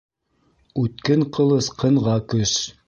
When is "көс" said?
2.35-2.59